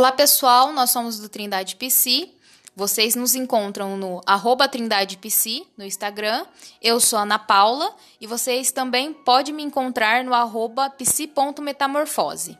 [0.00, 2.30] Olá pessoal, nós somos do Trindade PC.
[2.74, 6.46] Vocês nos encontram no arroba Trindade PC no Instagram.
[6.80, 12.56] Eu sou Ana Paula e vocês também podem me encontrar no arroba psi.metamorfose.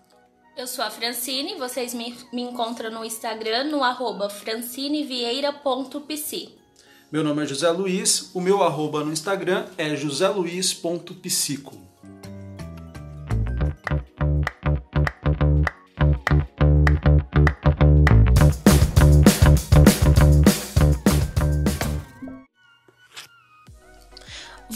[0.55, 6.59] Eu sou a Francine, vocês me, me encontram no Instagram no arroba francinevieira.psi.
[7.11, 11.90] Meu nome é José Luiz, o meu arroba no Instagram é joseluiz.psico.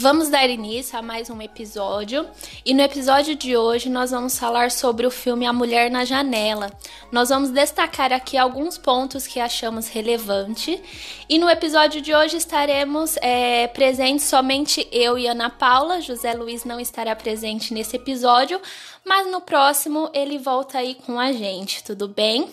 [0.05, 2.29] Vamos dar início a mais um episódio
[2.63, 6.71] e no episódio de hoje nós vamos falar sobre o filme A Mulher na Janela.
[7.11, 10.79] Nós vamos destacar aqui alguns pontos que achamos relevante
[11.27, 15.99] e no episódio de hoje estaremos é, presentes somente eu e Ana Paula.
[15.99, 18.61] José Luiz não estará presente nesse episódio,
[19.03, 22.47] mas no próximo ele volta aí com a gente, tudo bem?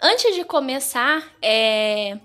[0.00, 2.16] Antes de começar, é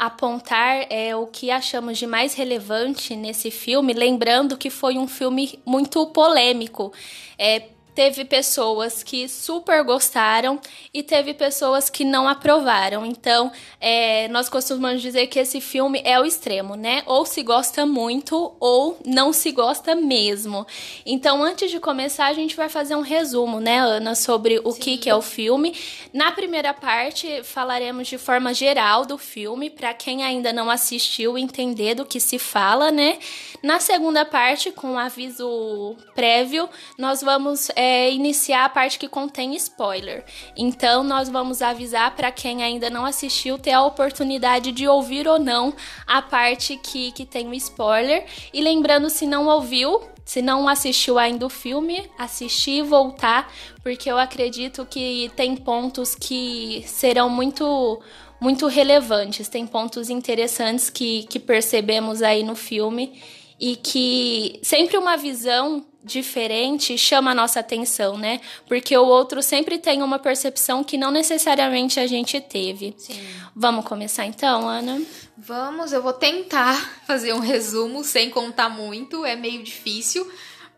[0.00, 5.60] apontar é, o que achamos de mais relevante nesse filme, lembrando que foi um filme
[5.62, 6.90] muito polêmico.
[7.38, 10.60] É, teve pessoas que super gostaram
[10.92, 13.04] e teve pessoas que não aprovaram.
[13.04, 17.02] Então, é, nós costumamos dizer que esse filme é o extremo, né?
[17.06, 20.66] Ou se gosta muito ou não se gosta mesmo.
[21.04, 24.96] Então, antes de começar, a gente vai fazer um resumo, né, Ana, sobre o que,
[24.98, 25.74] que é o filme.
[26.12, 31.94] Na primeira parte, falaremos de forma geral do filme, para quem ainda não assistiu entender
[31.94, 33.18] do que se fala, né?
[33.62, 39.54] Na segunda parte, com um aviso prévio, nós vamos é, iniciar a parte que contém
[39.54, 40.24] spoiler.
[40.56, 45.38] Então, nós vamos avisar para quem ainda não assistiu ter a oportunidade de ouvir ou
[45.38, 45.74] não
[46.06, 48.24] a parte que, que tem o spoiler.
[48.52, 54.10] E lembrando, se não ouviu, se não assistiu ainda o filme, assistir e voltar, porque
[54.10, 58.00] eu acredito que tem pontos que serão muito
[58.40, 63.20] muito relevantes, tem pontos interessantes que, que percebemos aí no filme
[63.60, 68.40] e que sempre uma visão diferente chama a nossa atenção, né?
[68.66, 72.94] Porque o outro sempre tem uma percepção que não necessariamente a gente teve.
[72.96, 73.20] Sim.
[73.54, 75.00] Vamos começar então, Ana?
[75.36, 76.74] Vamos, eu vou tentar
[77.06, 80.26] fazer um resumo sem contar muito, é meio difícil,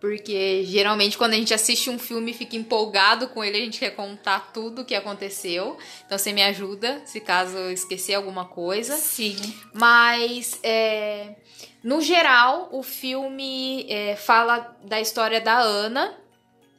[0.02, 3.78] porque geralmente quando a gente assiste um filme e fica empolgado com ele, a gente
[3.78, 5.78] quer contar tudo o que aconteceu.
[6.04, 8.96] Então você me ajuda, se caso eu esquecer alguma coisa.
[8.96, 9.36] Sim.
[9.72, 11.36] Mas é,
[11.84, 16.12] no geral, o filme é, fala da história da Ana,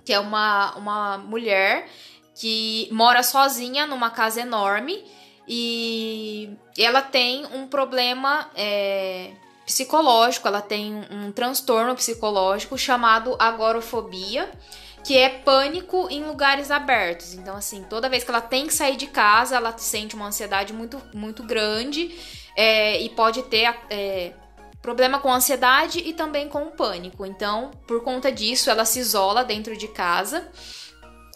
[0.04, 1.88] que é uma, uma mulher
[2.36, 5.02] que mora sozinha numa casa enorme
[5.48, 9.32] e ela tem um problema é,
[9.66, 14.52] psicológico, ela tem um transtorno psicológico chamado agorafobia,
[15.04, 17.34] que é pânico em lugares abertos.
[17.34, 20.72] Então, assim, toda vez que ela tem que sair de casa, ela sente uma ansiedade
[20.74, 22.18] muito, muito grande
[22.56, 24.34] é, e pode ter é,
[24.82, 27.26] problema com ansiedade e também com pânico.
[27.26, 30.50] Então, por conta disso, ela se isola dentro de casa.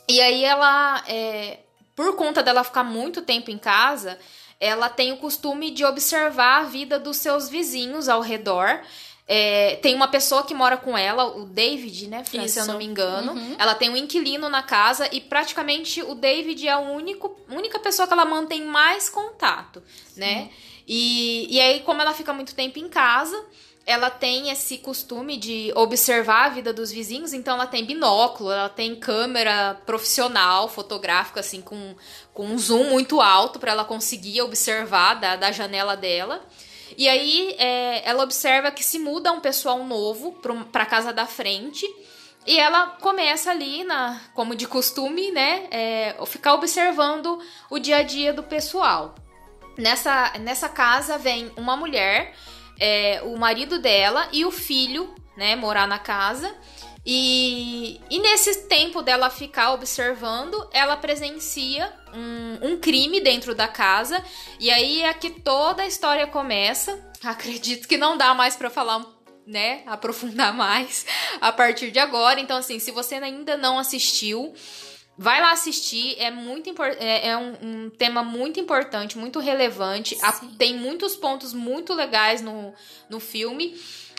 [0.10, 1.60] E aí ela, é,
[1.96, 4.18] por conta dela ficar muito tempo em casa,
[4.60, 8.82] ela tem o costume de observar a vida dos seus vizinhos ao redor.
[9.30, 12.78] É, tem uma pessoa que mora com ela, o David, né, Fran, se eu não
[12.78, 13.34] me engano.
[13.34, 13.56] Uhum.
[13.60, 18.08] Ela tem um inquilino na casa e praticamente o David é a único, única pessoa
[18.08, 19.84] que ela mantém mais contato,
[20.16, 20.50] né?
[20.88, 23.38] E, e aí, como ela fica muito tempo em casa,
[23.88, 28.68] ela tem esse costume de observar a vida dos vizinhos, então ela tem binóculo, ela
[28.68, 31.96] tem câmera profissional, fotográfica, assim, com,
[32.34, 36.46] com um zoom muito alto para ela conseguir observar da, da janela dela.
[36.98, 40.34] E aí é, ela observa que se muda um pessoal novo
[40.70, 41.86] para casa da frente.
[42.46, 45.68] E ela começa ali, na, como de costume, né?
[45.72, 47.40] É, ficar observando
[47.70, 49.16] o dia a dia do pessoal.
[49.78, 52.34] Nessa, nessa casa vem uma mulher,
[52.80, 56.54] é, o marido dela e o filho, né, morar na casa.
[57.10, 64.22] E, e nesse tempo dela ficar observando, ela presencia um, um crime dentro da casa.
[64.60, 67.00] E aí é que toda a história começa.
[67.24, 69.06] Acredito que não dá mais para falar
[69.46, 71.06] né, aprofundar mais
[71.40, 72.42] a partir de agora.
[72.42, 74.54] Então, assim, se você ainda não assistiu,
[75.18, 76.16] vai lá assistir.
[76.20, 76.70] É muito
[77.00, 80.18] é, é um, um, tema muito importante, muito relevante.
[80.22, 82.74] A, tem muitos pontos muito legais no,
[83.10, 83.76] no filme.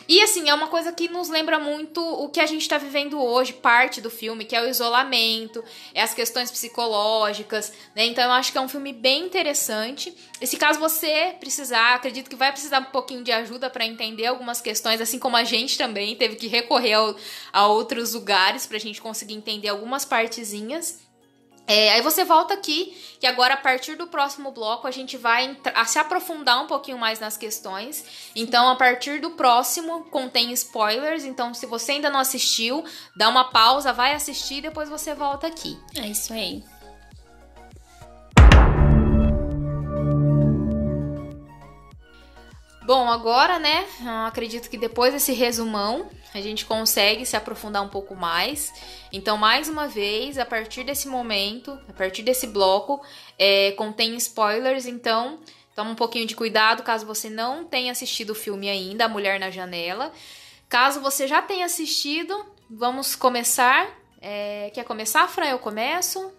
[0.09, 3.21] E assim, é uma coisa que nos lembra muito o que a gente está vivendo
[3.21, 5.63] hoje, parte do filme, que é o isolamento,
[5.93, 8.07] é as questões psicológicas, né?
[8.07, 10.11] Então eu acho que é um filme bem interessante.
[10.41, 14.25] E se caso você precisar, acredito que vai precisar um pouquinho de ajuda para entender
[14.25, 17.15] algumas questões, assim como a gente também teve que recorrer ao,
[17.53, 21.07] a outros lugares para a gente conseguir entender algumas partezinhas.
[21.71, 25.55] É, aí você volta aqui, que agora a partir do próximo bloco a gente vai
[25.85, 28.31] se aprofundar um pouquinho mais nas questões.
[28.35, 31.23] Então, a partir do próximo contém spoilers.
[31.23, 32.83] Então, se você ainda não assistiu,
[33.15, 35.77] dá uma pausa, vai assistir e depois você volta aqui.
[35.95, 36.63] É isso aí.
[42.83, 43.85] Bom, agora, né?
[44.25, 48.71] Acredito que depois desse resumão a gente consegue se aprofundar um pouco mais.
[49.11, 53.01] Então, mais uma vez, a partir desse momento, a partir desse bloco,
[53.37, 54.85] é, contém spoilers.
[54.85, 55.39] Então,
[55.75, 59.39] toma um pouquinho de cuidado caso você não tenha assistido o filme ainda, A Mulher
[59.39, 60.11] na Janela.
[60.67, 63.89] Caso você já tenha assistido, vamos começar.
[64.21, 65.47] É, quer começar, Fran?
[65.47, 66.31] Eu começo?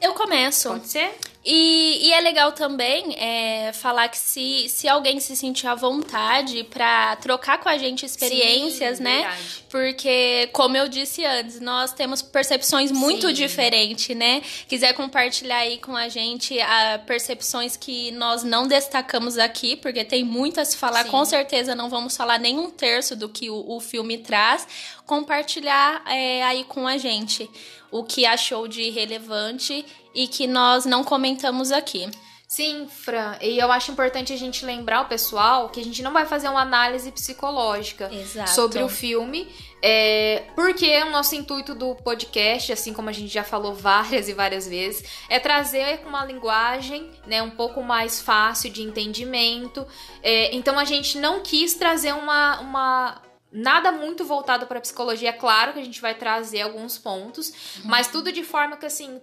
[0.00, 0.68] Eu começo.
[0.68, 1.16] Pode ser?
[1.48, 6.64] E, e, é legal também é, falar que se, se alguém se sentir à vontade
[6.64, 9.18] para trocar com a gente experiências, Sim, né?
[9.18, 9.64] Verdade.
[9.70, 13.32] Porque, como eu disse antes, nós temos percepções muito Sim.
[13.32, 14.42] diferentes, né?
[14.66, 20.24] Quiser compartilhar aí com a gente a percepções que nós não destacamos aqui, porque tem
[20.24, 21.10] muito a se falar, Sim.
[21.12, 24.66] com certeza não vamos falar nem um terço do que o, o filme traz.
[25.06, 27.48] Compartilhar é, aí com a gente
[27.88, 29.84] o que achou de relevante
[30.16, 32.08] e que nós não comentamos aqui.
[32.48, 33.36] Sim, Fran.
[33.42, 36.48] E eu acho importante a gente lembrar o pessoal que a gente não vai fazer
[36.48, 38.50] uma análise psicológica Exato.
[38.50, 39.46] sobre o filme.
[39.82, 44.32] É, porque o nosso intuito do podcast, assim como a gente já falou várias e
[44.32, 49.86] várias vezes, é trazer uma linguagem né, um pouco mais fácil de entendimento.
[50.22, 52.60] É, então a gente não quis trazer uma.
[52.60, 53.22] uma
[53.52, 58.08] Nada muito voltado para psicologia, é claro que a gente vai trazer alguns pontos, mas
[58.08, 59.18] tudo de forma que assim,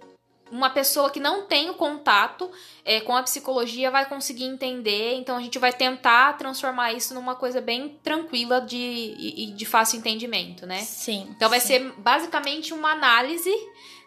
[0.50, 2.50] uma pessoa que não tem o contato
[2.84, 5.14] é, com a psicologia vai conseguir entender.
[5.14, 9.98] Então a gente vai tentar transformar isso numa coisa bem tranquila de, e, de fácil
[9.98, 10.80] entendimento, né?
[10.80, 11.28] Sim.
[11.30, 11.66] Então vai sim.
[11.66, 13.50] ser basicamente uma análise,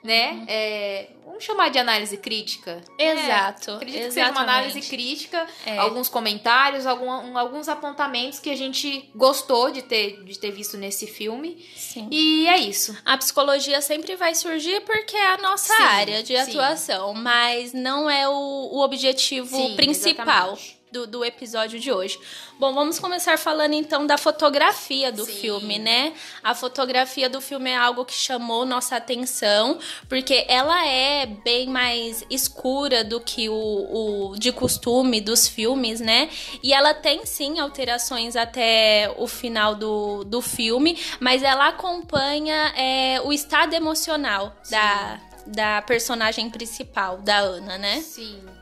[0.03, 0.45] né?
[0.47, 2.81] É, vamos chamar de análise crítica.
[2.97, 3.71] Exato.
[3.71, 4.89] É, acredito que seja uma análise exatamente.
[4.89, 5.77] crítica, É.
[5.77, 10.77] alguns comentários, algum, um- alguns apontamentos que a gente gostou de ter, de ter visto
[10.77, 11.65] nesse filme.
[11.75, 12.07] Sim.
[12.11, 12.97] E é isso.
[13.05, 16.51] A psicologia sempre vai surgir porque é a nossa Sim, área de sim.
[16.51, 20.76] atuação, mas não é o, o objetivo Sim, principal exatamente.
[20.91, 22.19] Do, do episódio de hoje.
[22.59, 25.33] Bom, vamos começar falando então da fotografia do Sim.
[25.33, 26.13] filme, né?
[26.43, 32.23] A fotografia do filme é algo que chamou nossa atenção, porque ela é bem mais
[32.29, 36.29] escura do que o, o de costume dos filmes, né?
[36.63, 43.21] E ela tem sim alterações até o final do, do filme, mas ela acompanha é,
[43.21, 48.01] o estado emocional da, da personagem principal, da Ana, né?
[48.01, 48.56] Sim.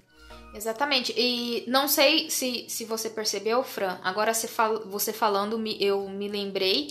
[0.56, 1.14] Exatamente.
[1.18, 6.08] E não sei se, se você percebeu, Fran, agora você, fal, você falando, me- eu
[6.08, 6.88] me lembrei.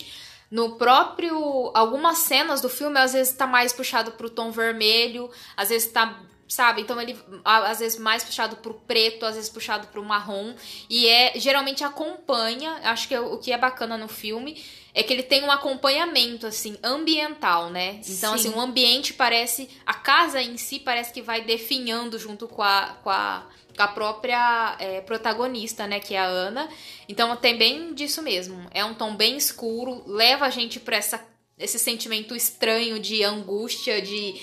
[0.51, 1.71] No próprio.
[1.75, 6.21] Algumas cenas do filme, às vezes tá mais puxado pro tom vermelho, às vezes tá.
[6.47, 6.83] Sabe?
[6.83, 10.55] Então ele às vezes mais puxado pro preto, às vezes puxado pro marrom.
[10.91, 12.71] E é geralmente acompanha.
[12.85, 14.63] Acho que é o que é bacana no filme
[14.95, 18.01] é que ele tem um acompanhamento assim ambiental, né?
[18.09, 18.49] Então Sim.
[18.49, 22.97] assim, o ambiente parece a casa em si parece que vai definhando junto com a
[23.03, 23.45] com a,
[23.77, 26.69] com a própria é, protagonista, né, que é a Ana.
[27.09, 28.69] Então tem bem disso mesmo.
[28.71, 31.27] É um tom bem escuro, leva a gente para essa
[31.59, 34.41] esse sentimento estranho de angústia, de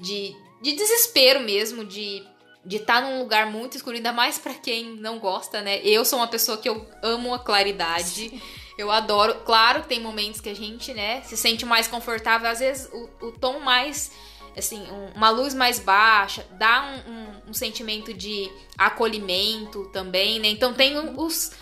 [0.00, 2.26] de, de desespero mesmo, de
[2.64, 5.80] de estar num lugar muito escuro, ainda mais pra quem não gosta, né?
[5.82, 8.40] Eu sou uma pessoa que eu amo a claridade.
[8.80, 9.34] Eu adoro.
[9.44, 12.48] Claro que tem momentos que a gente, né, se sente mais confortável.
[12.50, 14.10] Às vezes o, o tom mais,
[14.56, 20.48] assim, um- uma luz mais baixa dá um, um- um sentimento de acolhimento também, né?
[20.48, 21.52] Então tem os.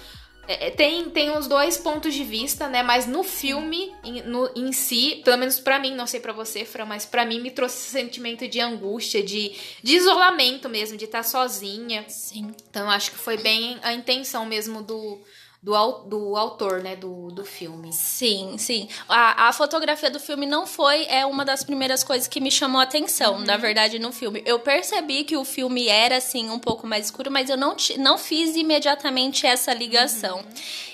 [0.50, 2.82] é, tem, tem os dois pontos de vista, né?
[2.82, 6.64] Mas no filme, em, no- em si, pelo menos pra mim, não sei pra você,
[6.64, 11.04] Fran, mas pra mim me trouxe esse sentimento de angústia, de, de isolamento mesmo, de
[11.04, 12.04] estar sozinha.
[12.08, 12.54] Sim.
[12.70, 15.20] Então acho que foi bem a intenção mesmo do,
[15.62, 15.72] do,
[16.04, 17.92] do autor, né, do, do filme.
[17.92, 18.88] Sim, sim.
[19.08, 22.80] A, a fotografia do filme não foi é uma das primeiras coisas que me chamou
[22.80, 24.42] a atenção, na verdade, no filme.
[24.46, 28.16] Eu percebi que o filme era, assim, um pouco mais escuro, mas eu não, não
[28.18, 30.44] fiz imediatamente essa ligação.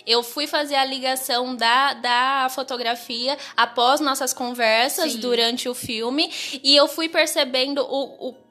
[0.07, 5.19] Eu fui fazer a ligação da, da fotografia após nossas conversas Sim.
[5.21, 6.31] durante o filme
[6.63, 8.44] e eu fui percebendo o- o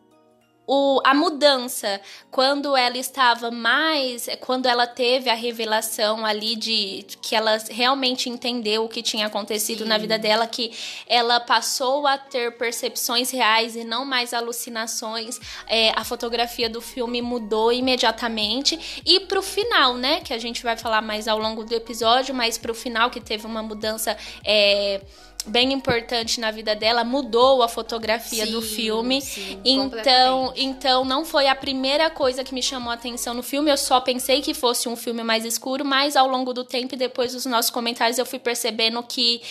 [0.66, 2.00] o, a mudança
[2.32, 8.86] quando ela estava mais quando ela teve a revelação ali de que ela realmente entendeu
[8.86, 9.90] o que tinha acontecido Sim.
[9.90, 10.72] na vida dela que
[11.06, 17.22] ela passou a ter percepções reais e não mais alucinações é, a fotografia do filme
[17.22, 21.76] mudou imediatamente e pro final né que a gente vai falar mais ao longo do
[21.76, 24.16] episódio mas pro final que teve uma mudança
[24.46, 25.02] é,
[25.46, 29.22] bem importante na vida dela, mudou a fotografia Sim, do filme.
[29.22, 33.70] sim, então, então não foi a primeira coisa que me chamou a atenção no filme.
[33.70, 36.98] Eu só pensei que fosse um filme mais escuro, mas ao longo do tempo e
[36.98, 39.42] depois dos nossos comentários eu fui percebendo que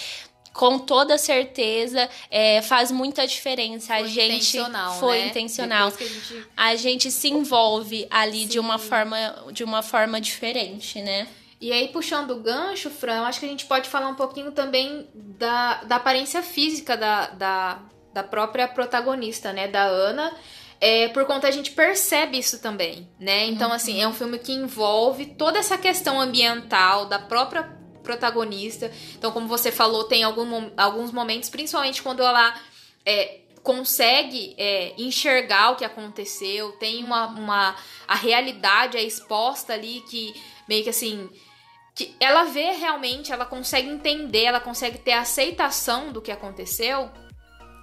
[0.53, 3.95] com toda certeza é, faz muita diferença.
[3.95, 5.27] a Foi gente intencional, foi né?
[5.29, 5.89] intencional.
[5.89, 8.89] A gente A gente se envolve ali de uma Sim.
[8.89, 11.27] forma de uma forma diferente, né?
[11.63, 14.51] E aí, puxando o gancho, Fran, eu acho que a gente pode falar um pouquinho
[14.51, 19.69] também da, da aparência física da, da, da própria protagonista, né?
[19.69, 20.37] Da Ana.
[20.81, 23.47] É, por conta a gente percebe isso também, né?
[23.47, 27.63] Então, assim, é um filme que envolve toda essa questão ambiental da própria
[28.03, 28.91] protagonista.
[29.17, 32.61] Então, como você falou, tem algum, alguns momentos, principalmente quando ela
[33.07, 37.77] é, consegue é, enxergar o que aconteceu, tem uma, uma.
[38.09, 40.35] A realidade é exposta ali que
[40.69, 41.31] meio que assim.
[41.95, 47.11] Que ela vê realmente, ela consegue entender, ela consegue ter aceitação do que aconteceu.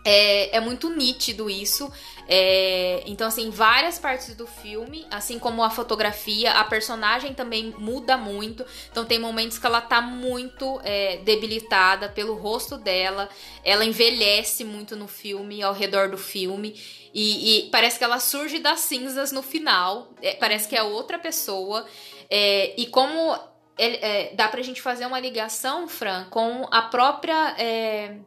[0.06, 1.92] É, é muito nítido isso.
[2.28, 8.16] É, então, assim, várias partes do filme, assim como a fotografia, a personagem também muda
[8.16, 8.66] muito.
[8.90, 13.30] Então, tem momentos que ela tá muito é, debilitada pelo rosto dela.
[13.64, 16.80] Ela envelhece muito no filme, ao redor do filme.
[17.14, 20.12] E, e parece que ela surge das cinzas no final.
[20.22, 21.86] É, parece que é outra pessoa.
[22.30, 23.38] É, e como
[23.80, 27.56] ele- é, dá pra gente fazer uma ligação, Fran, com a própria.
[27.58, 28.18] é,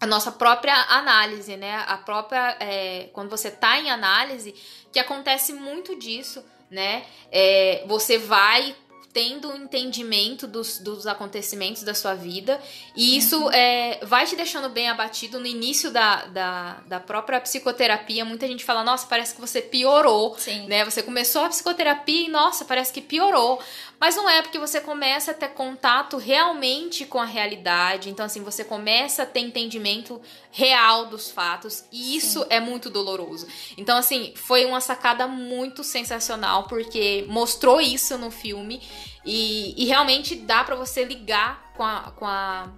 [0.00, 1.82] a nossa própria análise, né?
[1.88, 2.56] A própria.
[2.60, 4.54] é, quando você tá em análise,
[4.92, 7.04] que acontece muito disso, né?
[7.32, 8.76] É, você vai
[9.14, 12.60] tendo um entendimento dos, dos acontecimentos da sua vida
[12.96, 18.24] e isso é, vai te deixando bem abatido no início da, da, da própria psicoterapia.
[18.24, 20.66] Muita gente fala, nossa, parece que você piorou Sim.
[20.66, 20.84] né?
[20.84, 23.62] Você começou a psicoterapia e, nossa, parece que piorou.
[24.00, 28.10] Mas não é porque você começa a ter contato realmente com a realidade.
[28.10, 30.20] Então, assim, você começa a ter entendimento
[30.54, 31.84] real dos fatos.
[31.90, 33.48] E isso é muito doloroso.
[33.76, 38.80] Então, assim, foi uma sacada muito sensacional, porque mostrou isso no filme.
[39.26, 42.72] E, e realmente dá pra você ligar com a, com a,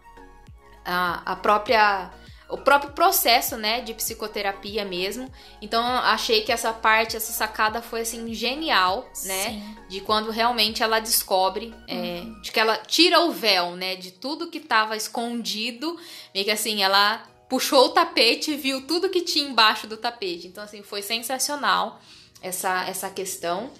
[0.86, 2.10] a, a própria
[2.48, 5.28] o próprio processo, né, de psicoterapia mesmo.
[5.60, 9.76] Então, achei que essa parte, essa sacada foi assim genial, né, Sim.
[9.88, 14.48] de quando realmente ela descobre, é, de que ela tira o véu, né, de tudo
[14.48, 15.98] que tava escondido,
[16.32, 20.46] meio que assim, ela puxou o tapete e viu tudo que tinha embaixo do tapete.
[20.46, 22.00] Então, assim, foi sensacional
[22.42, 23.70] essa essa questão.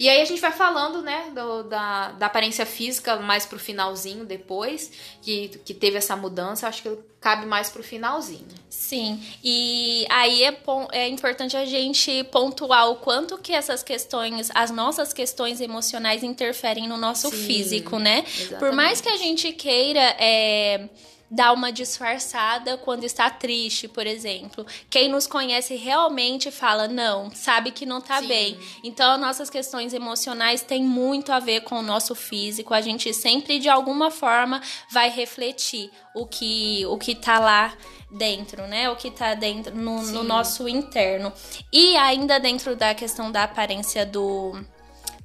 [0.00, 4.24] E aí a gente vai falando, né, do- da, da aparência física mais pro finalzinho
[4.24, 8.46] depois, que, que teve essa mudança, acho que cabe mais pro finalzinho.
[8.70, 10.56] Sim, e aí é,
[10.92, 16.86] é importante a gente pontuar o quanto que essas questões, as nossas questões emocionais interferem
[16.86, 18.20] no nosso Sim, físico, né?
[18.24, 18.58] exatamente.
[18.60, 20.88] Por mais que a gente queira é,
[21.30, 27.70] dar uma disfarçada quando está triste, por exemplo, quem nos conhece realmente fala, não, sabe
[27.70, 28.28] que não tá Sim.
[28.28, 28.58] bem.
[28.82, 32.72] Então, as nossas questões emocionais têm muito a ver com o nosso físico.
[32.72, 37.76] A gente sempre, de alguma forma, vai refletir o que, o que tá lá
[38.10, 38.88] dentro, né?
[38.88, 41.32] O que tá dentro no, no nosso interno.
[41.72, 44.58] E ainda dentro da questão da aparência do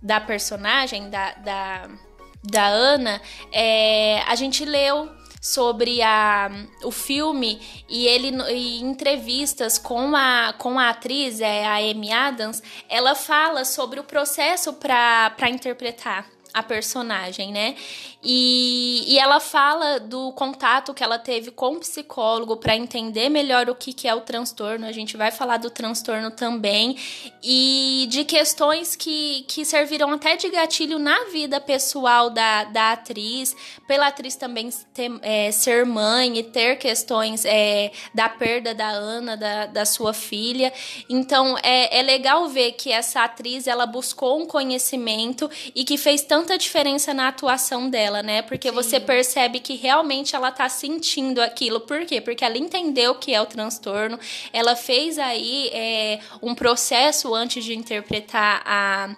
[0.01, 1.89] da personagem, da, da,
[2.43, 3.22] da Ana,
[3.53, 5.10] é, a gente leu
[5.43, 6.50] sobre a,
[6.85, 7.59] o filme
[7.89, 13.65] e ele em entrevistas com a, com a atriz, é, a Amy Adams, ela fala
[13.65, 17.75] sobre o processo para interpretar a personagem, né?
[18.24, 23.69] E, e ela fala do contato que ela teve com o psicólogo para entender melhor
[23.69, 24.86] o que, que é o transtorno.
[24.86, 26.98] A gente vai falar do transtorno também.
[27.43, 33.55] E de questões que, que serviram até de gatilho na vida pessoal da, da atriz,
[33.88, 39.36] pela atriz também ter, é, ser mãe e ter questões é, da perda da Ana,
[39.36, 40.72] da, da sua filha.
[41.10, 46.22] Então é, é legal ver que essa atriz ela buscou um conhecimento e que fez
[46.43, 48.41] tanta diferença na atuação dela, né?
[48.41, 48.75] Porque Sim.
[48.75, 51.79] você percebe que realmente ela tá sentindo aquilo.
[51.79, 52.19] Por quê?
[52.19, 54.19] Porque ela entendeu o que é o transtorno,
[54.51, 59.15] ela fez aí é, um processo antes de interpretar a,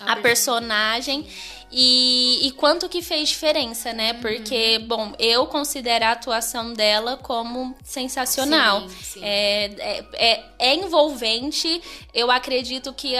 [0.00, 1.26] a personagem
[1.70, 4.12] e, e quanto que fez diferença, né?
[4.12, 4.20] Uhum.
[4.20, 8.88] Porque, bom, eu considero a atuação dela como sensacional.
[8.88, 9.20] Sim, sim.
[9.22, 11.82] É, é, é, é envolvente,
[12.14, 13.14] eu acredito que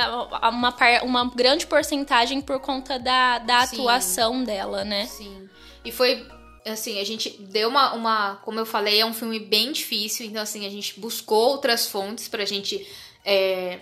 [0.51, 3.77] uma, uma grande porcentagem por conta da, da Sim.
[3.77, 5.07] atuação dela, né?
[5.07, 5.49] Sim.
[5.85, 6.27] E foi
[6.65, 8.37] assim, a gente deu uma, uma.
[8.37, 10.27] Como eu falei, é um filme bem difícil.
[10.27, 12.87] Então, assim, a gente buscou outras fontes pra gente
[13.25, 13.81] é,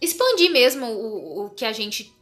[0.00, 2.12] expandir mesmo o, o que a gente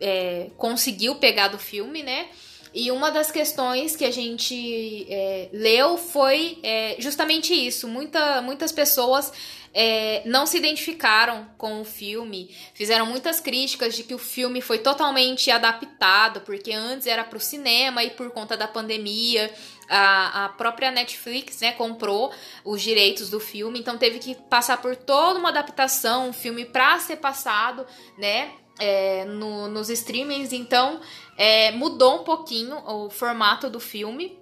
[0.00, 2.28] é, conseguiu pegar do filme, né?
[2.74, 7.88] E uma das questões que a gente é, leu foi é, justamente isso.
[7.88, 9.32] Muita, muitas pessoas
[9.72, 14.78] é, não se identificaram com o filme, fizeram muitas críticas de que o filme foi
[14.78, 19.50] totalmente adaptado, porque antes era para o cinema e por conta da pandemia
[19.88, 22.32] a, a própria Netflix né, comprou
[22.64, 26.98] os direitos do filme, então teve que passar por toda uma adaptação, um filme para
[26.98, 27.86] ser passado,
[28.18, 28.52] né?
[28.78, 31.00] É, no, nos streamings, então
[31.36, 34.38] é, mudou um pouquinho o formato do filme.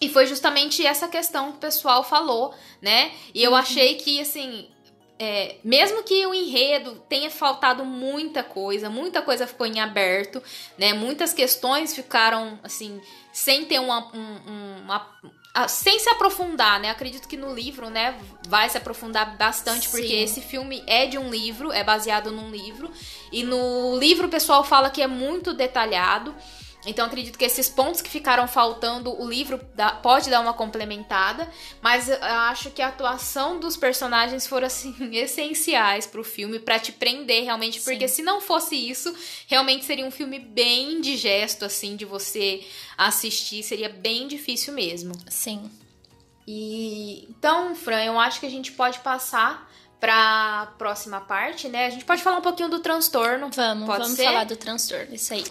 [0.00, 3.12] E foi justamente essa questão que o pessoal falou, né?
[3.34, 3.56] E eu uhum.
[3.56, 4.68] achei que, assim,
[5.18, 10.40] é, mesmo que o enredo tenha faltado muita coisa, muita coisa ficou em aberto,
[10.78, 10.92] né?
[10.92, 13.00] Muitas questões ficaram, assim,
[13.32, 15.18] sem ter uma, um, uma
[15.66, 16.90] sem se aprofundar, né?
[16.90, 19.90] Acredito que no livro, né, vai se aprofundar bastante, Sim.
[19.90, 22.90] porque esse filme é de um livro, é baseado num livro.
[23.32, 26.34] E no livro o pessoal fala que é muito detalhado.
[26.88, 31.48] Então acredito que esses pontos que ficaram faltando, o livro dá, pode dar uma complementada,
[31.82, 36.78] mas eu acho que a atuação dos personagens foram assim essenciais para o filme para
[36.78, 38.16] te prender realmente, porque Sim.
[38.16, 39.14] se não fosse isso,
[39.46, 42.66] realmente seria um filme bem indigesto assim de você
[42.96, 45.12] assistir, seria bem difícil mesmo.
[45.28, 45.70] Sim.
[46.46, 51.86] E então, Fran, eu acho que a gente pode passar para próxima parte, né?
[51.86, 53.50] A gente pode falar um pouquinho do transtorno.
[53.54, 54.24] Vamos, pode vamos ser?
[54.24, 55.44] falar do transtorno, isso aí.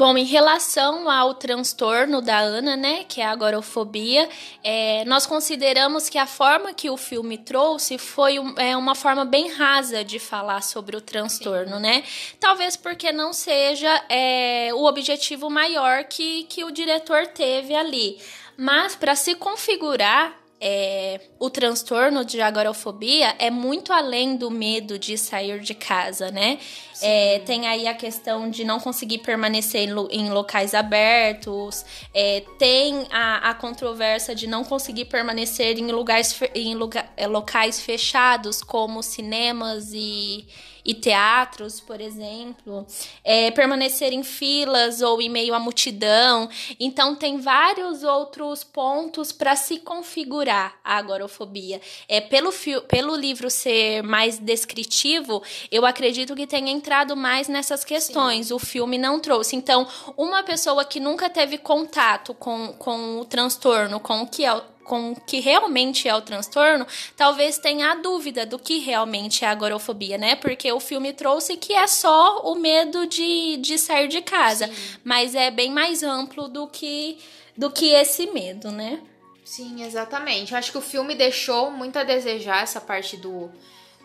[0.00, 4.30] Bom, em relação ao transtorno da Ana, né, que é a agorofobia,
[4.64, 9.26] é, nós consideramos que a forma que o filme trouxe foi um, é, uma forma
[9.26, 11.82] bem rasa de falar sobre o transtorno, Sim.
[11.82, 12.04] né?
[12.40, 18.18] Talvez porque não seja é, o objetivo maior que, que o diretor teve ali.
[18.56, 25.16] Mas para se configurar é, o transtorno de agorafobia é muito além do medo de
[25.16, 26.58] sair de casa, né?
[27.00, 33.50] É, tem aí a questão de não conseguir permanecer em locais abertos, é, tem a,
[33.50, 39.92] a controvérsia de não conseguir permanecer em, lugares, em lugar, é, locais fechados, como cinemas
[39.94, 40.46] e
[40.84, 42.86] e teatros, por exemplo,
[43.24, 46.48] é, permanecer em filas ou em meio à multidão.
[46.78, 51.80] Então, tem vários outros pontos para se configurar a agorafobia.
[52.08, 52.50] É, pelo,
[52.88, 58.48] pelo livro ser mais descritivo, eu acredito que tenha entrado mais nessas questões.
[58.48, 58.54] Sim.
[58.54, 59.56] O filme não trouxe.
[59.56, 64.62] Então, uma pessoa que nunca teve contato com, com o transtorno, com o que é
[64.90, 66.84] com o que realmente é o transtorno,
[67.16, 70.34] talvez tenha a dúvida do que realmente é a agorafobia, né?
[70.34, 74.98] Porque o filme trouxe que é só o medo de, de sair de casa, Sim.
[75.04, 77.18] mas é bem mais amplo do que,
[77.56, 79.00] do que esse medo, né?
[79.44, 80.50] Sim, exatamente.
[80.50, 83.48] Eu acho que o filme deixou muito a desejar essa parte do,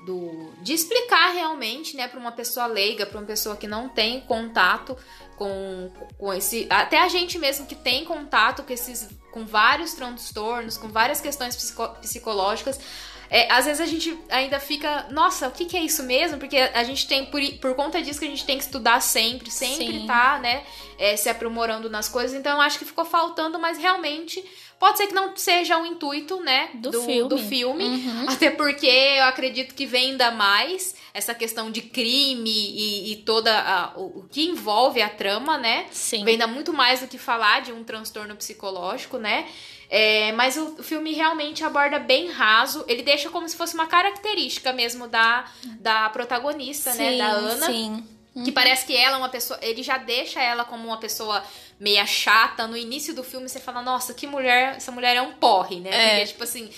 [0.06, 4.22] do de explicar realmente, né, para uma pessoa leiga, para uma pessoa que não tem
[4.22, 4.96] contato
[5.36, 6.68] com, com esse.
[6.70, 9.10] Até a gente mesmo que tem contato com esses.
[9.32, 12.80] com vários transtornos, com várias questões psico, psicológicas.
[13.28, 16.38] É, às vezes a gente ainda fica, nossa, o que, que, é isso mesmo?
[16.38, 19.50] Porque a gente tem, por, por conta disso que a gente tem que estudar sempre,
[19.50, 20.06] sempre Sim.
[20.06, 20.64] tá, né,
[21.00, 22.38] é, se aprimorando nas coisas.
[22.38, 24.46] Então eu acho que ficou faltando, mas realmente
[24.80, 27.30] Pode ser que não seja o intuito, né, do, do filme.
[27.30, 28.26] Do filme uhum.
[28.30, 33.98] Até porque eu acredito que venda mais essa questão de crime e, e toda a,
[33.98, 35.86] o, o, que envolve a trama, né?
[35.92, 36.26] Sim.
[36.26, 39.48] Venda muito mais do que falar de um transtorno psicológico, né?
[39.90, 42.84] É, mas o, filme realmente aborda bem raso.
[42.88, 45.46] Ele deixa como se fosse uma característica mesmo da,
[45.80, 47.18] da protagonista, sim, né?
[47.18, 47.66] Da Ana.
[47.68, 48.15] Sim.
[48.44, 49.58] Que parece que ela é uma pessoa.
[49.62, 51.42] Ele já deixa ela como uma pessoa
[51.80, 52.68] meia chata.
[52.68, 54.76] No início do filme você fala, nossa, que mulher.
[54.76, 55.90] Essa mulher é um porre, né?
[55.90, 56.10] É.
[56.10, 56.70] Porque, tipo assim,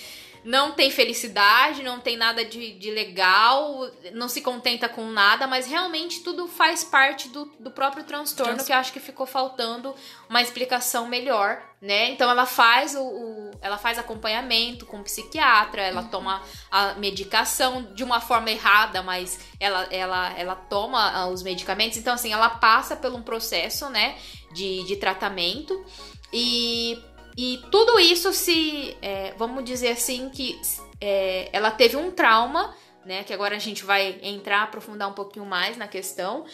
[0.48, 5.66] não tem felicidade, não tem nada de, de legal, não se contenta com nada, mas
[5.66, 8.66] realmente tudo faz parte do, do próprio transtorno, Trans...
[8.66, 9.94] que eu acho que ficou faltando
[10.26, 12.12] uma explicação melhor, né?
[12.12, 16.08] Então ela faz o, o ela faz acompanhamento com o psiquiatra, ela uhum.
[16.08, 21.98] toma a medicação de uma forma errada, mas ela, ela, ela toma ah, os medicamentos,
[21.98, 24.16] então assim, ela passa por um processo, né,
[24.54, 25.84] de, de tratamento
[26.32, 26.98] e
[27.40, 30.60] e tudo isso se, é, vamos dizer assim, que
[31.00, 32.74] é, ela teve um trauma,
[33.06, 33.22] né?
[33.22, 36.44] Que agora a gente vai entrar, aprofundar um pouquinho mais na questão.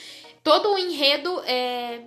[0.43, 2.03] Todo o enredo é,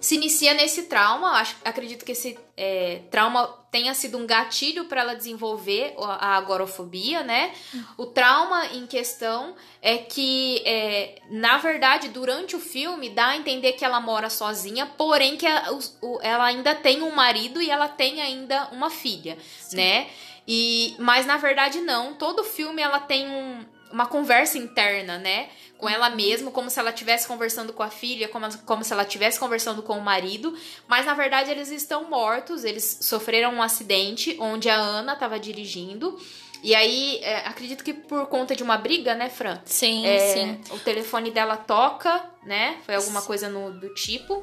[0.00, 1.32] se inicia nesse trauma.
[1.32, 7.22] Acho, acredito que esse é, trauma tenha sido um gatilho para ela desenvolver a agorafobia,
[7.22, 7.52] né?
[7.96, 13.72] O trauma em questão é que, é, na verdade, durante o filme dá a entender
[13.72, 15.70] que ela mora sozinha, porém que a,
[16.02, 19.76] o, ela ainda tem um marido e ela tem ainda uma filha, Sim.
[19.76, 20.08] né?
[20.48, 22.14] E, mas na verdade não.
[22.14, 25.48] Todo filme ela tem um, uma conversa interna, né?
[25.78, 29.02] Com ela mesma, como se ela estivesse conversando com a filha, como, como se ela
[29.02, 30.56] estivesse conversando com o marido.
[30.88, 36.18] Mas na verdade eles estão mortos, eles sofreram um acidente onde a Ana estava dirigindo.
[36.62, 39.60] E aí, é, acredito que por conta de uma briga, né, Fran?
[39.66, 40.60] Sim, É, sim.
[40.70, 42.78] O telefone dela toca, né?
[42.84, 44.42] Foi alguma coisa no, do tipo.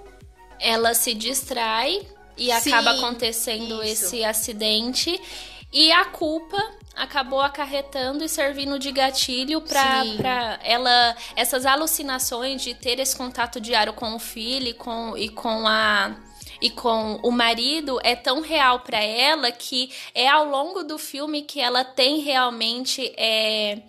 [0.59, 4.05] Ela se distrai e Sim, acaba acontecendo isso.
[4.05, 5.19] esse acidente.
[5.71, 6.57] E a culpa
[6.95, 11.15] acabou acarretando e servindo de gatilho pra ela.
[11.35, 16.15] Essas alucinações de ter esse contato diário com o filho e com, e com a.
[16.61, 21.41] E com o marido é tão real pra ela que é ao longo do filme
[21.41, 23.79] que ela tem realmente é,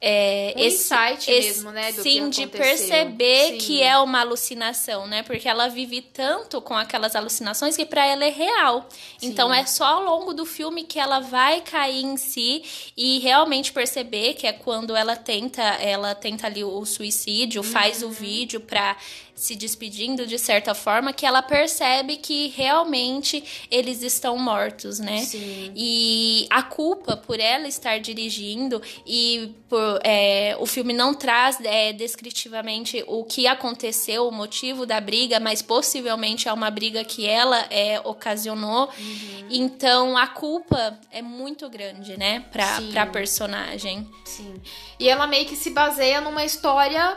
[0.00, 3.58] é, Um esse, insight esse- mesmo, né, do sim, de perceber Sim.
[3.58, 5.22] que é uma alucinação, né?
[5.24, 8.88] Porque ela vive tanto com aquelas alucinações que pra ela é real.
[9.20, 12.62] Então é só ao longo do filme que ela vai cair em si
[12.96, 18.08] e realmente perceber que é quando ela tenta, ela tenta ali o suicídio, faz Uhum.
[18.08, 18.96] o vídeo pra
[19.38, 25.18] se despedindo de certa forma que ela percebe que realmente eles estão mortos, né?
[25.18, 25.72] Sim.
[25.76, 31.92] E a culpa por ela estar dirigindo e por, é, o filme não traz é,
[31.92, 37.64] descritivamente o que aconteceu, o motivo da briga, mas possivelmente é uma briga que ela
[37.70, 38.88] é, ocasionou.
[38.98, 39.46] Uhum.
[39.50, 42.90] Então a culpa é muito grande, né, pra, Sim.
[42.90, 44.04] pra personagem.
[44.24, 44.60] Sim.
[44.98, 47.16] E ela meio que se baseia numa história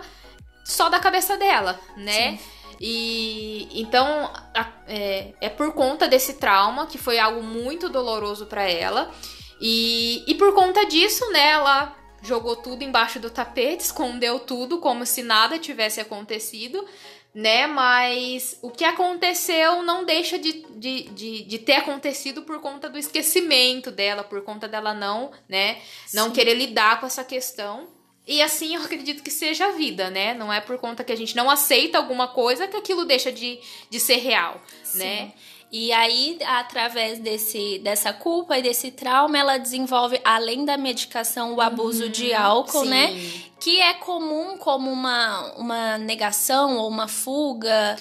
[0.64, 2.40] só da cabeça dela, né?
[2.80, 4.32] E então
[4.88, 9.12] é, é por conta desse trauma que foi algo muito doloroso pra ela.
[9.62, 15.06] E, e por conta disso, né, ela jogou tudo embaixo do tapete, escondeu tudo como
[15.06, 16.84] se nada tivesse acontecido,
[17.34, 17.68] né?
[17.68, 22.98] Mas o que aconteceu não deixa de, de, de, de ter acontecido por conta do
[22.98, 25.80] esquecimento dela, por conta dela não, né?
[26.14, 26.34] Não Sim.
[26.34, 27.88] querer lidar com essa questão.
[28.32, 30.34] E assim eu acredito que seja a vida, né?
[30.34, 33.60] Não é por conta que a gente não aceita alguma coisa que aquilo deixa de,
[33.90, 34.62] de ser real,
[34.96, 35.34] né?
[35.70, 41.60] E aí, através desse, dessa culpa e desse trauma, ela desenvolve, além da medicação, o
[41.60, 42.90] abuso de álcool, Sim.
[42.90, 43.08] né?
[43.60, 47.98] Que é comum como uma, uma negação ou uma fuga.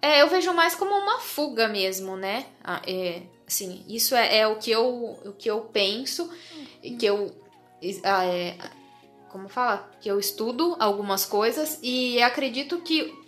[0.00, 2.46] É, eu vejo mais como uma fuga mesmo, né?
[2.62, 6.30] Ah, é, assim, isso é, é o, que eu, o que eu penso,
[6.80, 7.34] e que eu.
[8.04, 8.56] ah, é,
[9.32, 9.90] como fala?
[10.00, 13.18] Que eu estudo algumas coisas e acredito que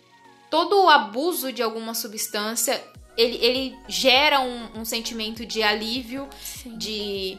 [0.50, 2.80] todo o abuso de alguma substância
[3.16, 6.28] ele, ele gera um, um sentimento de alívio,
[6.66, 7.38] de,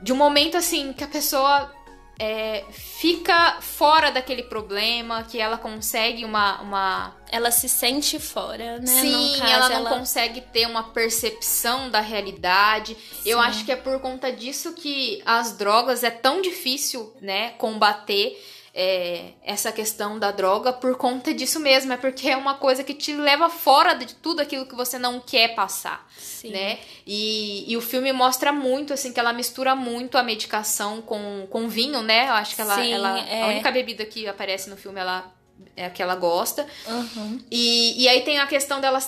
[0.00, 1.70] de um momento assim que a pessoa
[2.18, 8.86] é, fica fora daquele problema, que ela consegue uma- uma Ela se sente fora, né?
[8.86, 12.96] Sim, caso, ela não consegue ter uma percepção da realidade.
[13.24, 13.44] Eu Sim.
[13.44, 18.40] acho que é por conta disso que as drogas é tão difícil, né, combater
[18.78, 21.94] é, essa questão da droga por conta disso mesmo.
[21.94, 25.18] É porque é uma coisa que te leva fora de tudo aquilo que você não
[25.18, 26.50] quer passar, Sim.
[26.50, 26.78] né?
[27.06, 31.68] E, e o filme mostra muito, assim, que ela mistura muito a medicação com, com
[31.68, 32.28] vinho, né?
[32.28, 33.42] Eu acho que ela, Sim, ela é.
[33.42, 35.32] a única bebida que aparece no filme, ela
[35.76, 36.66] é a que ela gosta.
[36.86, 37.38] Uhum.
[37.50, 38.98] E, e aí tem a questão dela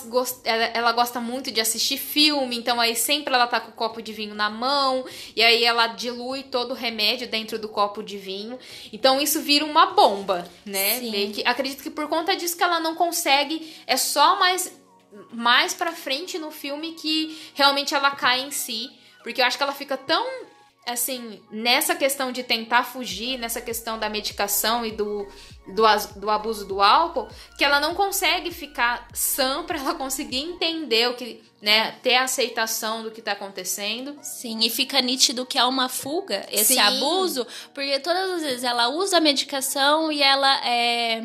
[0.43, 4.01] ela, ela gosta muito de assistir filme, então aí sempre ela tá com o copo
[4.01, 5.03] de vinho na mão,
[5.35, 8.59] e aí ela dilui todo o remédio dentro do copo de vinho.
[8.93, 10.99] Então isso vira uma bomba, né?
[11.33, 14.77] Que, acredito que por conta disso que ela não consegue, é só mais
[15.31, 18.91] mais pra frente no filme que realmente ela cai em si,
[19.23, 20.23] porque eu acho que ela fica tão
[20.89, 25.27] assim, nessa questão de tentar fugir, nessa questão da medicação e do,
[25.67, 25.83] do,
[26.15, 31.15] do abuso do álcool, que ela não consegue ficar sã pra ela conseguir entender o
[31.15, 34.17] que, né, ter a aceitação do que tá acontecendo.
[34.21, 36.79] Sim, e fica nítido que é uma fuga, esse Sim.
[36.79, 41.23] abuso, porque todas as vezes ela usa a medicação e ela é.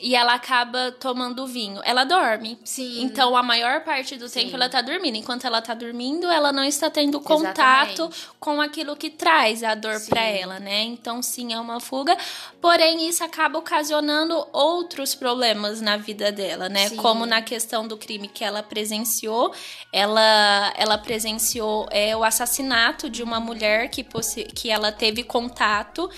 [0.00, 1.80] E ela acaba tomando vinho.
[1.84, 2.58] Ela dorme.
[2.64, 3.02] Sim.
[3.02, 4.40] Então, a maior parte do Sim.
[4.40, 5.16] tempo ela tá dormindo.
[5.16, 8.28] Enquanto ela tá dormindo, ela não está tendo contato Exatamente.
[8.40, 10.10] com aquilo que traz a dor Sim.
[10.10, 10.82] pra ela, né?
[10.84, 12.16] Então, sim, é uma fuga.
[12.62, 16.88] Porém, isso acaba ocasionando outros problemas na vida dela, né?
[16.88, 16.96] Sim.
[16.96, 19.52] Como na questão do crime que ela presenciou.
[19.92, 24.02] Ela, ela presenciou é, o assassinato de uma mulher que,
[24.54, 26.10] que ela teve contato.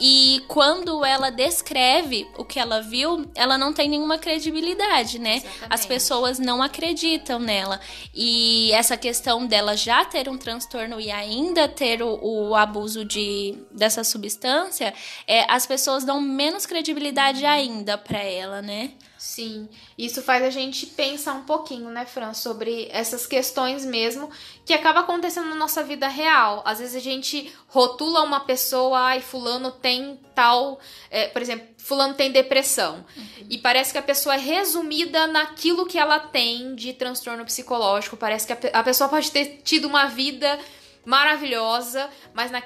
[0.00, 5.36] E quando ela descreve o que ela viu, ela não tem nenhuma credibilidade, né?
[5.36, 5.66] Exatamente.
[5.70, 7.80] As pessoas não acreditam nela.
[8.14, 13.56] E essa questão dela já ter um transtorno e ainda ter o, o abuso de,
[13.70, 14.92] dessa substância,
[15.26, 18.92] é, as pessoas dão menos credibilidade ainda pra ela, né?
[19.24, 24.28] Sim, isso faz a gente pensar um pouquinho, né, Fran, sobre essas questões mesmo
[24.66, 26.60] que acaba acontecendo na nossa vida real.
[26.66, 32.14] Às vezes a gente rotula uma pessoa, ai, fulano tem tal, é, por exemplo, fulano
[32.14, 33.04] tem depressão.
[33.16, 33.46] Uhum.
[33.48, 38.16] E parece que a pessoa é resumida naquilo que ela tem de transtorno psicológico.
[38.16, 40.58] Parece que a, a pessoa pode ter tido uma vida
[41.04, 42.62] maravilhosa, mas na,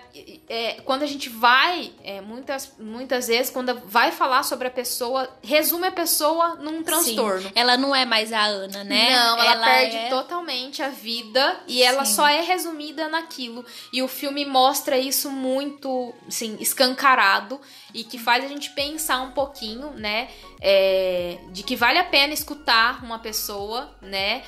[0.49, 5.29] é, quando a gente vai, é, muitas, muitas vezes, quando vai falar sobre a pessoa,
[5.43, 7.43] resume a pessoa num transtorno.
[7.43, 7.53] Sim.
[7.55, 9.11] Ela não é mais a Ana, né?
[9.11, 10.09] Não, ela, ela perde é...
[10.11, 12.15] totalmente a vida e ela Sim.
[12.15, 13.65] só é resumida naquilo.
[13.93, 17.59] E o filme mostra isso muito, assim, escancarado
[17.95, 20.29] e que faz a gente pensar um pouquinho, né?
[20.61, 24.43] É, de que vale a pena escutar uma pessoa, né?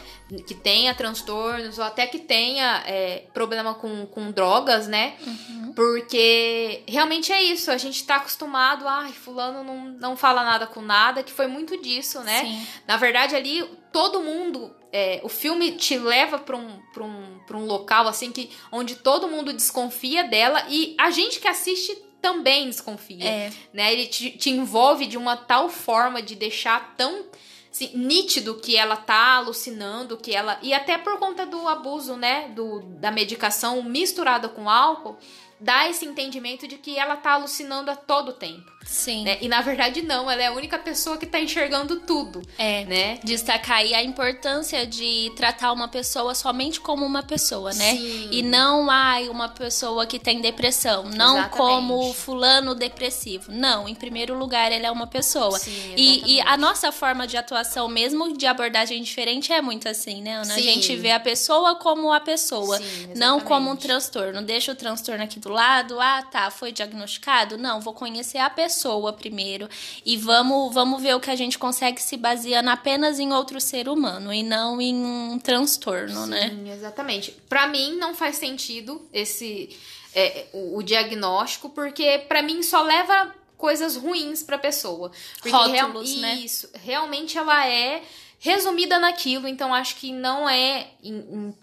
[0.47, 5.15] Que tenha transtornos ou até que tenha é, problema com, com drogas, né?
[5.27, 5.73] Uhum.
[5.75, 7.71] Porque realmente é isso.
[7.71, 11.81] A gente tá acostumado, ai, fulano não, não fala nada com nada, que foi muito
[11.81, 12.41] disso, né?
[12.41, 12.67] Sim.
[12.87, 17.57] Na verdade, ali todo mundo é, o filme te leva para um, pra um, pra
[17.57, 22.67] um local assim que onde todo mundo desconfia dela e a gente que assiste também
[22.67, 23.25] desconfia.
[23.25, 23.53] É.
[23.73, 23.93] Né?
[23.93, 27.27] Ele te, te, envolve de uma tal forma de deixar tão
[27.71, 30.59] assim, nítido que ela tá alucinando, que ela.
[30.63, 32.49] E até por conta do abuso, né?
[32.49, 35.17] Do, da medicação misturada com álcool,
[35.61, 38.78] dá esse entendimento de que ela tá alucinando a todo tempo.
[38.89, 39.23] Sim.
[39.25, 39.37] Né?
[39.43, 42.43] E na verdade não, ela é a única pessoa que tá enxergando tudo.
[42.57, 42.87] É.
[42.87, 43.19] Né?
[43.23, 47.93] Destacar aí a importância de tratar uma pessoa somente como uma pessoa, né?
[47.93, 48.29] Sim.
[48.33, 51.57] E não ai, uma pessoa que tem depressão, não exatamente.
[51.57, 53.53] como fulano depressivo.
[53.53, 55.59] Não, em primeiro lugar, ele é uma pessoa.
[55.59, 60.23] Sim, e, e, a nossa forma de atuação, mesmo de abordagem diferente, é muito assim,
[60.23, 60.55] né, Ana?
[60.55, 64.41] A gente vê a pessoa como a pessoa, Sim, não como um transtorno.
[64.41, 67.59] Deixa o transtorno aqui do lado, ah, tá, foi diagnosticado?
[67.59, 69.69] Não, vou conhecer a pessoa pessoa primeiro
[70.07, 73.89] e vamos, vamos ver o que a gente consegue se baseando apenas em outro ser
[73.89, 76.51] humano e não em um transtorno, Sim, né?
[76.51, 77.33] Sim, exatamente.
[77.49, 79.77] Para mim não faz sentido esse
[80.15, 85.11] é, o, o diagnóstico porque para mim só leva coisas ruins para pessoa.
[85.35, 86.35] Porque Rótulos, real, né?
[86.37, 88.03] Isso, realmente ela é
[88.41, 90.89] resumida naquilo, então acho que não é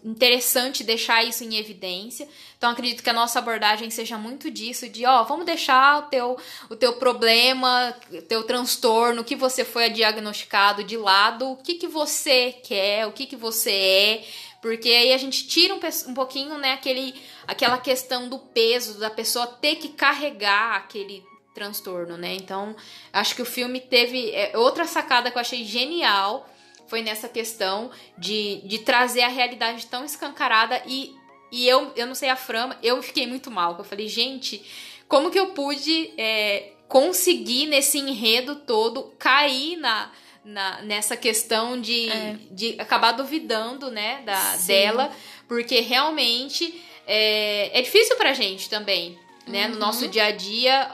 [0.03, 2.27] interessante deixar isso em evidência.
[2.57, 6.37] Então acredito que a nossa abordagem seja muito disso, de ó, vamos deixar o teu,
[6.69, 11.75] o teu problema, o teu transtorno, o que você foi diagnosticado de lado, o que,
[11.75, 14.25] que você quer, o que, que você é,
[14.61, 17.13] porque aí a gente tira um, um pouquinho, né, aquele,
[17.47, 22.33] aquela questão do peso, da pessoa ter que carregar aquele transtorno, né?
[22.33, 22.75] Então,
[23.13, 26.49] acho que o filme teve é, outra sacada que eu achei genial
[26.87, 31.15] foi nessa questão de, de trazer a realidade tão escancarada e,
[31.51, 33.75] e eu, eu não sei a Frama, eu fiquei muito mal.
[33.77, 34.63] Eu falei, gente,
[35.07, 40.11] como que eu pude é, conseguir nesse enredo todo cair na,
[40.43, 42.37] na, nessa questão de, é.
[42.51, 45.11] de acabar duvidando, né, da, dela,
[45.47, 49.17] porque realmente é, é difícil pra gente também,
[49.47, 49.73] né, uhum.
[49.73, 50.91] no nosso dia a dia,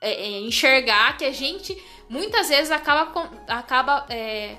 [0.00, 1.76] é, é, enxergar que a gente
[2.08, 4.56] muitas vezes acaba, acaba é,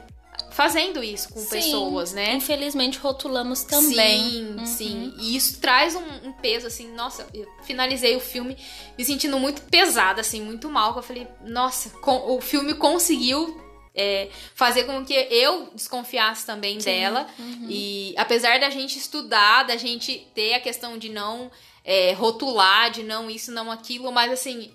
[0.56, 2.34] fazendo isso com sim, pessoas, né?
[2.34, 4.24] Infelizmente rotulamos também.
[4.24, 4.66] Sim, uhum.
[4.66, 5.14] sim.
[5.20, 8.56] E isso traz um, um, peso, assim, nossa, eu finalizei o filme
[8.98, 10.96] me sentindo muito pesada, assim, muito mal.
[10.96, 13.62] Eu falei, nossa, com, o filme conseguiu
[13.94, 16.86] é, fazer com que eu desconfiasse também sim.
[16.86, 17.28] dela.
[17.38, 17.68] Uhum.
[17.70, 21.52] E apesar da gente estudar, da gente ter a questão de não
[21.84, 24.72] é, rotular, de não isso, não aquilo, mas assim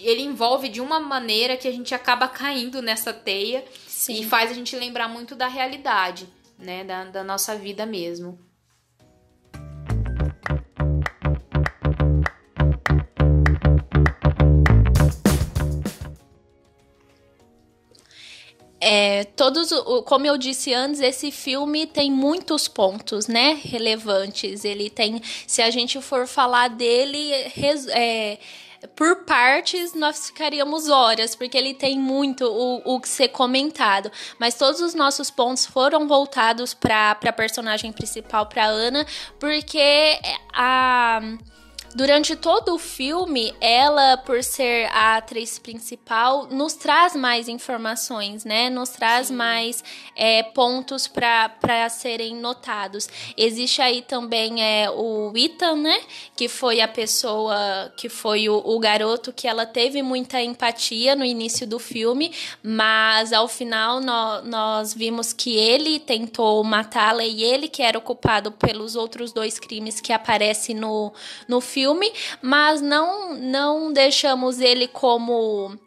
[0.00, 3.62] ele envolve de uma maneira que a gente acaba caindo nessa teia
[3.96, 4.20] Sim.
[4.20, 6.28] E faz a gente lembrar muito da realidade,
[6.58, 6.84] né?
[6.84, 8.38] Da, da nossa vida mesmo.
[18.78, 19.70] É, todos,
[20.04, 24.64] como eu disse antes, esse filme tem muitos pontos, né, relevantes.
[24.64, 28.38] Ele tem, se a gente for falar dele, é,
[28.94, 34.10] por partes nós ficaríamos horas, porque ele tem muito o, o que ser comentado.
[34.38, 39.06] Mas todos os nossos pontos foram voltados para a personagem principal, para Ana,
[39.38, 40.18] porque
[40.52, 41.20] a
[41.96, 48.68] Durante todo o filme, ela, por ser a atriz principal, nos traz mais informações, né?
[48.68, 49.34] Nos traz Sim.
[49.34, 49.82] mais
[50.14, 53.08] é, pontos para serem notados.
[53.34, 55.98] Existe aí também é, o Ethan, né?
[56.36, 61.24] Que foi a pessoa, que foi o, o garoto que ela teve muita empatia no
[61.24, 62.30] início do filme,
[62.62, 68.02] mas ao final no, nós vimos que ele tentou matá-la e ele que era o
[68.02, 71.10] culpado pelos outros dois crimes que aparecem no,
[71.48, 75.78] no filme filme, mas não não deixamos ele como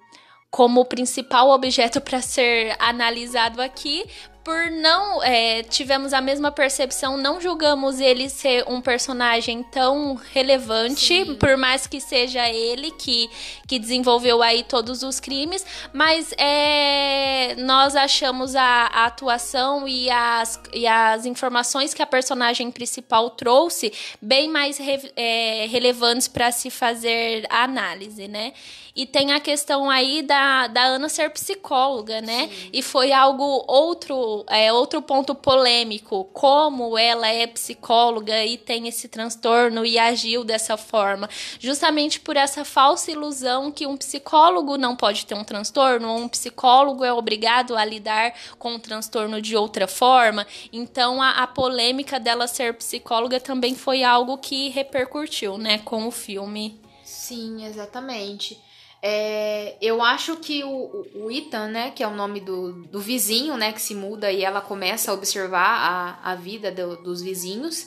[0.49, 4.05] como principal objeto para ser analisado aqui,
[4.43, 11.25] por não é, tivemos a mesma percepção, não julgamos ele ser um personagem tão relevante,
[11.25, 11.35] Sim.
[11.35, 13.29] por mais que seja ele que,
[13.69, 20.59] que desenvolveu aí todos os crimes, mas é, nós achamos a, a atuação e as,
[20.73, 26.71] e as informações que a personagem principal trouxe bem mais re, é, relevantes para se
[26.71, 28.53] fazer a análise, né?
[28.95, 32.47] E tem a questão aí da, da Ana ser psicóloga, né?
[32.47, 32.69] Sim.
[32.73, 39.07] E foi algo outro, é, outro ponto polêmico, como ela é psicóloga e tem esse
[39.07, 41.29] transtorno e agiu dessa forma,
[41.59, 46.29] justamente por essa falsa ilusão que um psicólogo não pode ter um transtorno, ou um
[46.29, 50.47] psicólogo é obrigado a lidar com o transtorno de outra forma.
[50.71, 56.11] Então a, a polêmica dela ser psicóloga também foi algo que repercutiu, né, com o
[56.11, 56.79] filme.
[57.03, 58.57] Sim, exatamente.
[59.01, 63.55] É, eu acho que o, o Ethan, né, que é o nome do, do vizinho,
[63.55, 67.85] né, que se muda e ela começa a observar a, a vida do, dos vizinhos,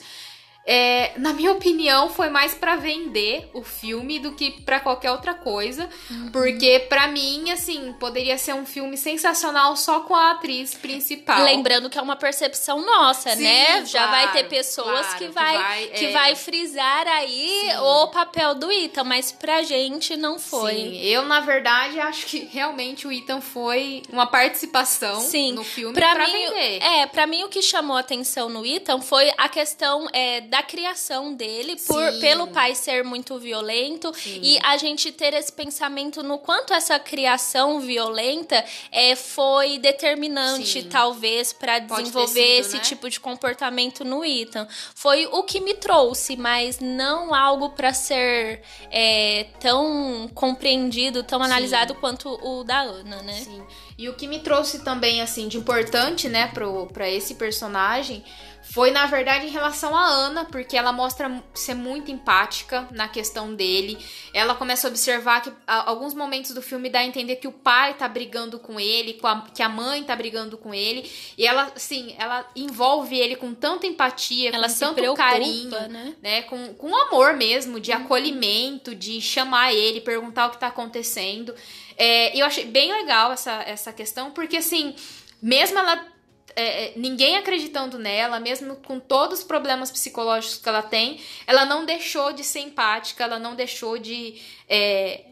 [0.65, 5.33] é, na minha opinião, foi mais para vender o filme do que para qualquer outra
[5.33, 5.89] coisa.
[6.09, 6.31] Uhum.
[6.31, 11.43] Porque, para mim, assim, poderia ser um filme sensacional só com a atriz principal.
[11.43, 13.65] Lembrando que é uma percepção nossa, Sim, né?
[13.65, 16.11] Claro, Já vai ter pessoas claro, que, vai, que vai, que é...
[16.11, 17.77] vai frisar aí Sim.
[17.77, 20.75] o papel do Ethan, mas pra gente não foi.
[20.75, 25.51] Sim, eu, na verdade, acho que realmente o Ethan foi uma participação Sim.
[25.51, 26.81] no filme pra, pra mim, vender.
[26.81, 31.33] É, pra mim o que chamou atenção no Ethan foi a questão é, da criação
[31.33, 34.39] dele, por, pelo pai ser muito violento Sim.
[34.39, 40.89] e a gente ter esse pensamento no quanto essa criação violenta é, foi determinante, Sim.
[40.89, 42.83] talvez, para desenvolver sido, esse né?
[42.83, 44.67] tipo de comportamento no Ethan.
[44.93, 48.61] Foi o que me trouxe, mas não algo para ser
[48.91, 53.33] é, tão compreendido, tão analisado quanto o da Ana, né?
[53.33, 53.63] Sim.
[53.97, 56.51] E o que me trouxe também, assim, de importante, né,
[56.93, 58.23] para esse personagem
[58.63, 63.53] foi, na verdade, em relação a Ana, porque ela mostra ser muito empática na questão
[63.53, 63.97] dele.
[64.33, 67.51] Ela começa a observar que a, alguns momentos do filme dá a entender que o
[67.51, 71.11] pai tá brigando com ele, com a, que a mãe tá brigando com ele.
[71.37, 76.15] E ela, assim, ela envolve ele com tanta empatia, ela com tanto preocupa, carinho, né?
[76.21, 76.41] né?
[76.43, 77.97] Com, com amor mesmo, de uhum.
[77.97, 81.53] acolhimento, de chamar ele, perguntar o que tá acontecendo.
[81.97, 84.95] É, eu achei bem legal essa, essa questão, porque assim,
[85.41, 86.12] mesmo ela
[86.55, 91.65] é, é, ninguém acreditando nela, mesmo com todos os problemas psicológicos que ela tem, ela
[91.65, 94.41] não deixou de ser empática, ela não deixou de.
[94.67, 95.25] É,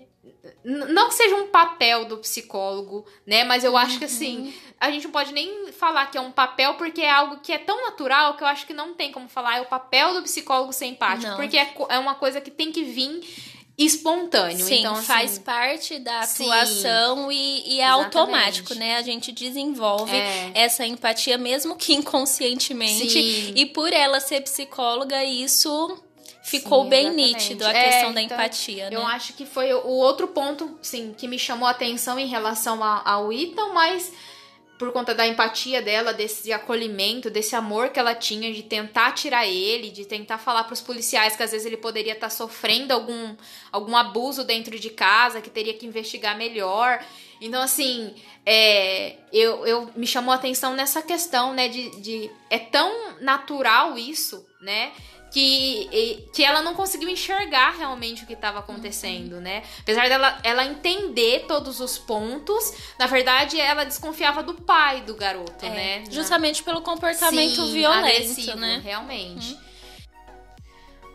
[0.64, 3.44] não que seja um papel do psicólogo, né?
[3.44, 4.54] Mas eu acho que assim, uhum.
[4.80, 7.58] a gente não pode nem falar que é um papel, porque é algo que é
[7.58, 10.74] tão natural que eu acho que não tem como falar é o papel do psicólogo
[10.74, 11.38] ser empático, não.
[11.38, 13.22] porque é, é uma coisa que tem que vir
[13.86, 14.66] espontâneo.
[14.66, 18.18] Sim, então, assim, faz parte da atuação e, e, é exatamente.
[18.18, 18.98] automático, né?
[18.98, 20.52] A gente desenvolve é.
[20.54, 23.10] essa empatia, mesmo que inconscientemente.
[23.10, 23.54] Sim.
[23.56, 25.98] E por ela ser psicóloga, isso
[26.44, 28.96] ficou sim, bem nítido, a é, questão da então, empatia, né?
[28.96, 32.84] Eu acho que foi o outro ponto, sim, que me chamou a atenção em relação
[32.84, 34.12] ao Ethan, mas
[34.82, 39.46] por conta da empatia dela, desse acolhimento, desse amor que ela tinha de tentar tirar
[39.46, 42.92] ele, de tentar falar para os policiais que às vezes ele poderia estar tá sofrendo
[42.92, 43.36] algum,
[43.72, 47.00] algum abuso dentro de casa, que teria que investigar melhor.
[47.40, 52.58] Então, assim, é, eu, eu me chamou a atenção nessa questão, né, de, de é
[52.58, 54.92] tão natural isso, né,
[55.32, 59.42] que, que ela não conseguiu enxergar realmente o que estava acontecendo, uhum.
[59.42, 59.64] né?
[59.80, 65.66] Apesar dela ela entender todos os pontos, na verdade ela desconfiava do pai do garoto,
[65.66, 66.04] é, né?
[66.12, 68.82] Justamente pelo comportamento Sim, violento, né?
[68.84, 69.54] Realmente.
[69.54, 69.71] Uhum.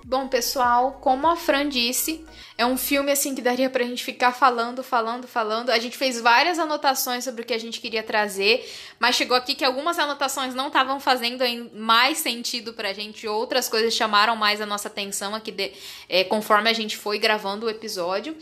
[0.09, 2.25] Bom, pessoal, como a Fran disse,
[2.57, 5.71] é um filme assim que daria pra gente ficar falando, falando, falando.
[5.71, 9.57] A gente fez várias anotações sobre o que a gente queria trazer, mas chegou aqui
[9.57, 11.43] que algumas anotações não estavam fazendo
[11.75, 15.73] mais sentido pra gente, outras coisas chamaram mais a nossa atenção aqui de,
[16.09, 18.37] é, conforme a gente foi gravando o episódio.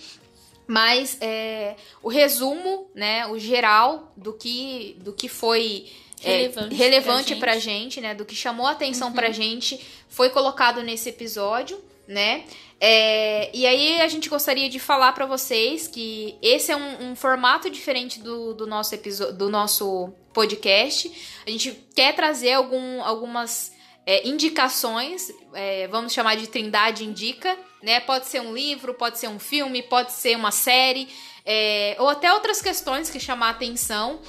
[0.66, 5.86] Mas é, o resumo, né, o geral do que, do que foi
[6.24, 7.40] relevante, é, relevante pra, gente.
[7.40, 8.14] pra gente, né?
[8.14, 9.14] Do que chamou a atenção uhum.
[9.14, 12.44] pra gente foi colocado nesse episódio, né?
[12.80, 17.16] É, e aí a gente gostaria de falar para vocês que esse é um, um
[17.16, 21.10] formato diferente do, do nosso episódio, do nosso podcast.
[21.46, 23.72] A gente quer trazer algum, algumas
[24.06, 28.00] é, indicações, é, vamos chamar de Trindade Indica, né?
[28.00, 31.08] Pode ser um livro, pode ser um filme, pode ser uma série,
[31.44, 34.20] é, ou até outras questões que chamar a atenção.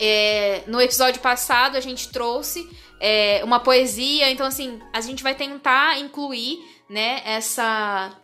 [0.00, 2.68] É, no episódio passado a gente trouxe
[3.00, 8.16] é, uma poesia, então assim, a gente vai tentar incluir, né, essa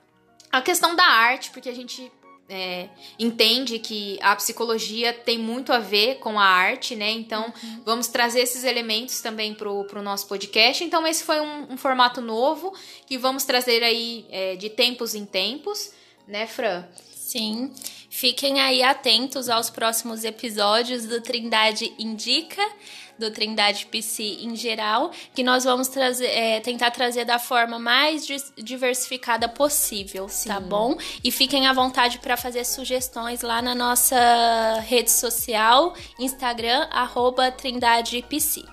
[0.51, 2.11] a questão da arte, porque a gente
[2.51, 7.09] é, entende que a psicologia tem muito a ver com a arte, né?
[7.13, 7.83] Então, uhum.
[7.85, 10.83] vamos trazer esses elementos também pro, pro nosso podcast.
[10.83, 12.75] Então, esse foi um, um formato novo
[13.07, 15.93] que vamos trazer aí é, de tempos em tempos,
[16.27, 16.85] né, Fran?
[17.31, 17.73] Sim.
[18.09, 22.63] Fiquem aí atentos aos próximos episódios do Trindade Indica
[23.21, 28.27] do Trindade PC em geral, que nós vamos trazer, é, tentar trazer da forma mais
[28.57, 30.49] diversificada possível, tá Sim.
[30.49, 30.97] tá bom?
[31.23, 38.25] E fiquem à vontade para fazer sugestões lá na nossa rede social, Instagram, arroba Trindade
[38.29, 38.65] PC.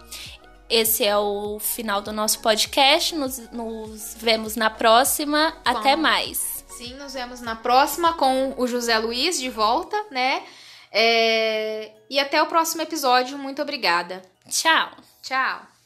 [0.69, 3.15] Esse é o final do nosso podcast.
[3.15, 5.51] Nos, nos vemos na próxima.
[5.51, 6.56] Bom, Até mais.
[6.77, 10.43] Sim, nos vemos na próxima com o José Luiz de volta, né?
[10.91, 11.91] É...
[12.07, 13.35] E até o próximo episódio.
[13.35, 14.21] Muito obrigada.
[14.47, 14.91] Tchau.
[15.23, 15.76] Tchau.